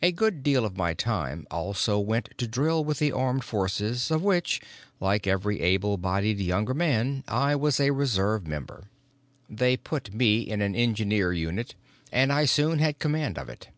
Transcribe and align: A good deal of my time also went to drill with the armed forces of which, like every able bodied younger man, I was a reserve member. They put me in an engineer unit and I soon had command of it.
A 0.00 0.12
good 0.12 0.44
deal 0.44 0.64
of 0.64 0.76
my 0.76 0.94
time 0.94 1.44
also 1.50 1.98
went 1.98 2.28
to 2.38 2.46
drill 2.46 2.84
with 2.84 3.00
the 3.00 3.10
armed 3.10 3.42
forces 3.42 4.12
of 4.12 4.22
which, 4.22 4.60
like 5.00 5.26
every 5.26 5.60
able 5.60 5.96
bodied 5.96 6.38
younger 6.38 6.72
man, 6.72 7.24
I 7.26 7.56
was 7.56 7.80
a 7.80 7.90
reserve 7.90 8.46
member. 8.46 8.84
They 9.50 9.76
put 9.76 10.14
me 10.14 10.42
in 10.42 10.62
an 10.62 10.76
engineer 10.76 11.32
unit 11.32 11.74
and 12.12 12.32
I 12.32 12.44
soon 12.44 12.78
had 12.78 13.00
command 13.00 13.38
of 13.38 13.48
it. 13.48 13.70